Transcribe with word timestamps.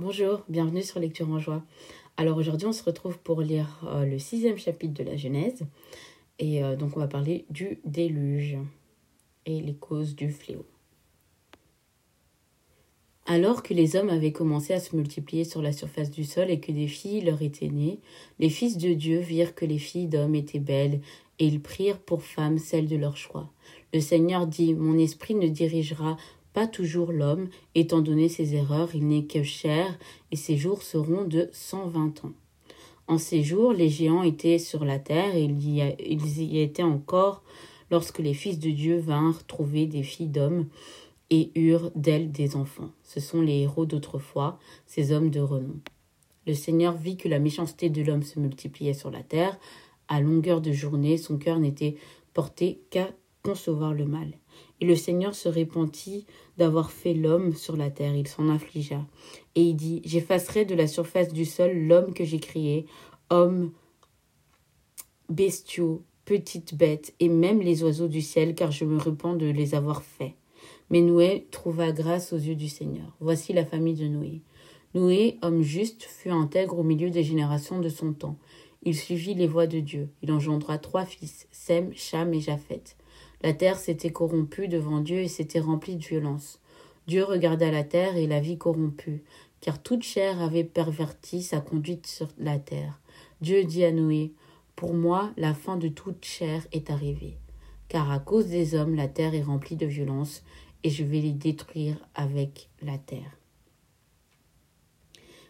Bonjour, 0.00 0.42
bienvenue 0.48 0.82
sur 0.82 0.98
Lecture 0.98 1.30
en 1.30 1.38
Joie. 1.38 1.62
Alors 2.16 2.36
aujourd'hui 2.36 2.66
on 2.66 2.72
se 2.72 2.82
retrouve 2.82 3.16
pour 3.20 3.42
lire 3.42 3.80
euh, 3.86 4.04
le 4.04 4.18
sixième 4.18 4.58
chapitre 4.58 4.92
de 4.92 5.08
la 5.08 5.16
Genèse 5.16 5.62
et 6.40 6.64
euh, 6.64 6.74
donc 6.74 6.96
on 6.96 7.00
va 7.00 7.06
parler 7.06 7.44
du 7.48 7.78
déluge 7.84 8.56
et 9.46 9.60
les 9.60 9.76
causes 9.76 10.16
du 10.16 10.32
fléau. 10.32 10.66
Alors 13.26 13.62
que 13.62 13.72
les 13.72 13.94
hommes 13.94 14.10
avaient 14.10 14.32
commencé 14.32 14.74
à 14.74 14.80
se 14.80 14.96
multiplier 14.96 15.44
sur 15.44 15.62
la 15.62 15.72
surface 15.72 16.10
du 16.10 16.24
sol 16.24 16.50
et 16.50 16.58
que 16.58 16.72
des 16.72 16.88
filles 16.88 17.20
leur 17.20 17.40
étaient 17.40 17.68
nées, 17.68 18.00
les 18.40 18.50
fils 18.50 18.78
de 18.78 18.94
Dieu 18.94 19.20
virent 19.20 19.54
que 19.54 19.64
les 19.64 19.78
filles 19.78 20.08
d'hommes 20.08 20.34
étaient 20.34 20.58
belles 20.58 21.02
et 21.38 21.46
ils 21.46 21.62
prirent 21.62 22.00
pour 22.00 22.24
femmes 22.24 22.58
celles 22.58 22.88
de 22.88 22.96
leur 22.96 23.16
choix. 23.16 23.48
Le 23.92 24.00
Seigneur 24.00 24.48
dit 24.48 24.74
Mon 24.74 24.98
esprit 24.98 25.36
ne 25.36 25.46
dirigera 25.46 26.16
pas 26.54 26.66
toujours 26.68 27.12
l'homme, 27.12 27.48
étant 27.74 28.00
donné 28.00 28.30
ses 28.30 28.54
erreurs, 28.54 28.94
il 28.94 29.06
n'est 29.06 29.24
que 29.24 29.42
chair, 29.42 29.98
et 30.30 30.36
ses 30.36 30.56
jours 30.56 30.82
seront 30.82 31.24
de 31.24 31.50
cent 31.52 31.88
vingt 31.88 32.24
ans. 32.24 32.32
En 33.08 33.18
ces 33.18 33.42
jours, 33.42 33.72
les 33.72 33.90
géants 33.90 34.22
étaient 34.22 34.58
sur 34.58 34.84
la 34.84 34.98
terre, 34.98 35.34
et 35.34 35.42
ils 35.42 36.42
y, 36.42 36.60
étaient 36.60 36.82
encore 36.82 37.42
lorsque 37.90 38.20
les 38.20 38.34
fils 38.34 38.58
de 38.58 38.70
Dieu 38.70 38.98
vinrent 38.98 39.44
trouver 39.46 39.86
des 39.86 40.04
filles 40.04 40.28
d'hommes 40.28 40.68
et 41.28 41.50
eurent 41.56 41.90
d'elles 41.96 42.30
des 42.30 42.56
enfants. 42.56 42.90
Ce 43.02 43.20
sont 43.20 43.42
les 43.42 43.62
héros 43.62 43.84
d'autrefois, 43.84 44.58
ces 44.86 45.12
hommes 45.12 45.30
de 45.30 45.40
renom. 45.40 45.80
Le 46.46 46.54
Seigneur 46.54 46.96
vit 46.96 47.16
que 47.16 47.28
la 47.28 47.40
méchanceté 47.40 47.90
de 47.90 48.02
l'homme 48.02 48.22
se 48.22 48.38
multipliait 48.38 48.94
sur 48.94 49.10
la 49.10 49.22
terre. 49.22 49.58
À 50.06 50.20
longueur 50.20 50.60
de 50.60 50.72
journée, 50.72 51.16
son 51.18 51.36
cœur 51.36 51.58
n'était 51.58 51.96
porté 52.32 52.80
qu'à 52.90 53.10
concevoir 53.44 53.92
le 53.92 54.06
mal. 54.06 54.32
Et 54.80 54.86
le 54.86 54.96
Seigneur 54.96 55.34
se 55.34 55.48
repentit 55.48 56.26
d'avoir 56.56 56.90
fait 56.90 57.14
l'homme 57.14 57.54
sur 57.54 57.76
la 57.76 57.90
terre, 57.90 58.16
il 58.16 58.26
s'en 58.26 58.48
affligea. 58.48 59.06
Et 59.54 59.62
il 59.62 59.74
dit, 59.74 60.00
J'effacerai 60.04 60.64
de 60.64 60.74
la 60.74 60.86
surface 60.86 61.32
du 61.32 61.44
sol 61.44 61.72
l'homme 61.72 62.14
que 62.14 62.24
j'ai 62.24 62.40
créé, 62.40 62.86
hommes, 63.28 63.72
bestiaux, 65.28 66.02
petites 66.24 66.74
bêtes, 66.74 67.14
et 67.20 67.28
même 67.28 67.60
les 67.60 67.84
oiseaux 67.84 68.08
du 68.08 68.22
ciel, 68.22 68.54
car 68.54 68.72
je 68.72 68.86
me 68.86 68.98
repens 68.98 69.34
de 69.34 69.46
les 69.46 69.74
avoir 69.74 70.02
faits. 70.02 70.32
Mais 70.88 71.02
Noé 71.02 71.46
trouva 71.50 71.92
grâce 71.92 72.32
aux 72.32 72.38
yeux 72.38 72.56
du 72.56 72.68
Seigneur. 72.68 73.14
Voici 73.20 73.52
la 73.52 73.66
famille 73.66 73.94
de 73.94 74.08
Noé. 74.08 74.40
Noé, 74.94 75.38
homme 75.42 75.60
juste, 75.60 76.04
fut 76.04 76.30
intègre 76.30 76.78
au 76.78 76.82
milieu 76.82 77.10
des 77.10 77.22
générations 77.22 77.80
de 77.80 77.88
son 77.90 78.14
temps. 78.14 78.38
Il 78.82 78.96
suivit 78.96 79.34
les 79.34 79.46
voies 79.46 79.66
de 79.66 79.80
Dieu. 79.80 80.08
Il 80.22 80.32
engendra 80.32 80.78
trois 80.78 81.04
fils, 81.04 81.46
Sem, 81.50 81.92
Cham 81.94 82.32
et 82.32 82.40
Japheth. 82.40 82.96
La 83.44 83.52
terre 83.52 83.78
s'était 83.78 84.10
corrompue 84.10 84.68
devant 84.68 85.00
Dieu 85.00 85.18
et 85.18 85.28
s'était 85.28 85.60
remplie 85.60 85.96
de 85.96 86.02
violence. 86.02 86.60
Dieu 87.06 87.24
regarda 87.24 87.70
la 87.70 87.84
terre 87.84 88.16
et 88.16 88.26
la 88.26 88.40
vit 88.40 88.56
corrompue, 88.56 89.22
car 89.60 89.82
toute 89.82 90.02
chair 90.02 90.40
avait 90.40 90.64
perverti 90.64 91.42
sa 91.42 91.60
conduite 91.60 92.06
sur 92.06 92.28
la 92.38 92.58
terre. 92.58 92.98
Dieu 93.42 93.62
dit 93.64 93.84
à 93.84 93.92
Noé 93.92 94.32
Pour 94.76 94.94
moi, 94.94 95.30
la 95.36 95.52
fin 95.52 95.76
de 95.76 95.88
toute 95.88 96.24
chair 96.24 96.66
est 96.72 96.88
arrivée, 96.88 97.36
car 97.88 98.10
à 98.10 98.18
cause 98.18 98.46
des 98.46 98.74
hommes, 98.74 98.94
la 98.94 99.08
terre 99.08 99.34
est 99.34 99.42
remplie 99.42 99.76
de 99.76 99.84
violence, 99.84 100.42
et 100.82 100.88
je 100.88 101.04
vais 101.04 101.20
les 101.20 101.32
détruire 101.32 101.98
avec 102.14 102.70
la 102.80 102.96
terre. 102.96 103.36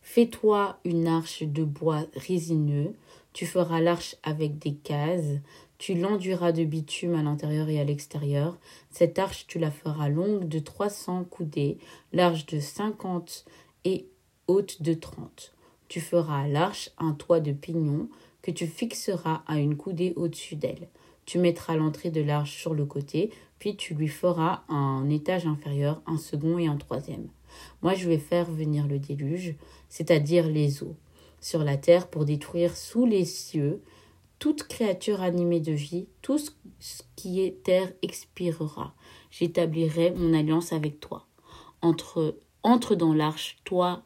Fais-toi 0.00 0.78
une 0.84 1.08
arche 1.08 1.42
de 1.42 1.64
bois 1.64 2.06
résineux, 2.14 2.94
tu 3.32 3.46
feras 3.46 3.80
l'arche 3.80 4.14
avec 4.22 4.58
des 4.58 4.74
cases, 4.74 5.40
tu 5.80 5.94
l'enduiras 5.94 6.52
de 6.52 6.62
bitume 6.64 7.14
à 7.14 7.22
l'intérieur 7.22 7.70
et 7.70 7.80
à 7.80 7.84
l'extérieur. 7.84 8.58
Cette 8.90 9.18
arche, 9.18 9.46
tu 9.46 9.58
la 9.58 9.70
feras 9.70 10.10
longue 10.10 10.46
de 10.46 10.58
trois 10.58 10.90
cents 10.90 11.24
coudées, 11.24 11.78
large 12.12 12.44
de 12.44 12.60
cinquante 12.60 13.46
et 13.86 14.06
haute 14.46 14.82
de 14.82 14.92
trente. 14.92 15.54
Tu 15.88 16.02
feras 16.02 16.42
à 16.42 16.48
l'arche 16.48 16.90
un 16.98 17.12
toit 17.12 17.40
de 17.40 17.52
pignon 17.52 18.10
que 18.42 18.50
tu 18.50 18.66
fixeras 18.66 19.42
à 19.46 19.58
une 19.58 19.74
coudée 19.74 20.12
au-dessus 20.16 20.54
d'elle. 20.54 20.86
Tu 21.24 21.38
mettras 21.38 21.76
l'entrée 21.76 22.10
de 22.10 22.20
l'arche 22.20 22.58
sur 22.58 22.74
le 22.74 22.84
côté, 22.84 23.30
puis 23.58 23.74
tu 23.74 23.94
lui 23.94 24.08
feras 24.08 24.64
un 24.68 25.08
étage 25.08 25.46
inférieur, 25.46 26.02
un 26.04 26.18
second 26.18 26.58
et 26.58 26.66
un 26.66 26.76
troisième. 26.76 27.28
Moi 27.80 27.94
je 27.94 28.06
vais 28.06 28.18
faire 28.18 28.50
venir 28.50 28.86
le 28.86 28.98
déluge, 28.98 29.54
c'est-à-dire 29.88 30.46
les 30.46 30.82
eaux, 30.82 30.96
sur 31.40 31.64
la 31.64 31.78
terre 31.78 32.08
pour 32.08 32.26
détruire 32.26 32.76
sous 32.76 33.06
les 33.06 33.24
cieux 33.24 33.80
toute 34.40 34.64
créature 34.64 35.20
animée 35.20 35.60
de 35.60 35.72
vie, 35.72 36.08
tout 36.22 36.38
ce 36.38 37.02
qui 37.14 37.42
est 37.42 37.62
terre 37.62 37.92
expirera. 38.02 38.94
J'établirai 39.30 40.10
mon 40.12 40.32
alliance 40.34 40.72
avec 40.72 40.98
toi. 40.98 41.26
Entre, 41.82 42.36
entre 42.62 42.94
dans 42.96 43.12
l'arche, 43.12 43.58
toi 43.64 44.02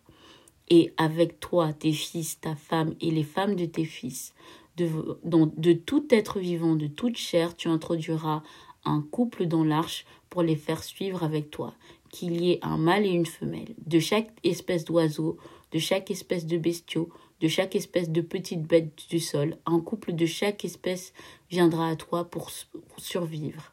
et 0.69 0.93
avec 0.97 1.41
toi 1.41 1.73
tes 1.73 1.93
fils, 1.93 2.41
ta 2.41 2.57
femme 2.57 2.95
et 3.01 3.11
les 3.11 3.23
femmes 3.23 3.55
de 3.55 3.65
tes 3.65 3.85
fils. 3.85 4.35
De, 4.77 4.91
de 5.23 5.73
tout 5.73 6.09
être 6.11 6.41
vivant, 6.41 6.75
de 6.75 6.89
toute 6.89 7.17
chair, 7.17 7.57
tu 7.57 7.69
introduiras 7.69 8.43
un 8.85 9.03
couple 9.03 9.47
dans 9.47 9.63
l'arche 9.63 10.05
pour 10.31 10.43
les 10.43 10.57
faire 10.57 10.83
suivre 10.83 11.23
avec 11.23 11.51
toi, 11.53 11.75
qu'il 12.11 12.41
y 12.43 12.51
ait 12.51 12.59
un 12.63 12.77
mâle 12.77 13.07
et 13.07 13.11
une 13.11 13.25
femelle, 13.25 13.77
de 13.87 14.01
chaque 14.01 14.33
espèce 14.43 14.85
d'oiseau, 14.85 15.39
de 15.71 15.79
chaque 15.79 16.11
espèce 16.11 16.45
de 16.45 16.59
bestiaux, 16.59 17.09
de 17.41 17.49
chaque 17.49 17.75
espèce 17.77 18.11
de 18.11 18.21
petite 18.21 18.63
bête 18.63 19.09
du 19.11 19.21
sol, 19.21 19.57
un 19.67 19.81
couple 19.81 20.13
de 20.13 20.27
chaque 20.27 20.65
espèce 20.65 21.13
viendra 21.51 21.89
à 21.89 21.97
toi 21.97 22.25
pour 22.25 22.51
survivre. 22.97 23.73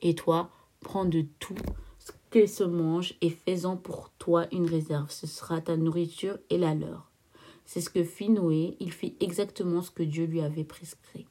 Et 0.00 0.14
toi, 0.14 0.50
prends 0.80 1.04
de 1.04 1.24
tout 1.38 1.56
ce 1.98 2.12
que 2.30 2.46
se 2.46 2.64
mange 2.64 3.14
et 3.20 3.30
fais-en 3.30 3.76
pour 3.76 4.10
toi 4.18 4.46
une 4.52 4.66
réserve. 4.66 5.10
Ce 5.10 5.26
sera 5.26 5.60
ta 5.60 5.76
nourriture 5.76 6.38
et 6.50 6.58
la 6.58 6.74
leur. 6.74 7.10
C'est 7.64 7.80
ce 7.80 7.90
que 7.90 8.04
fit 8.04 8.28
Noé. 8.28 8.76
Il 8.80 8.92
fit 8.92 9.14
exactement 9.20 9.82
ce 9.82 9.90
que 9.90 10.02
Dieu 10.02 10.26
lui 10.26 10.40
avait 10.40 10.64
prescrit. 10.64 11.26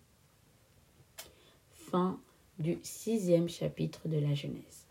Fin 1.73 2.19
du 2.57 2.79
sixième 2.83 3.49
chapitre 3.49 4.07
de 4.07 4.17
la 4.17 4.33
Genèse. 4.33 4.87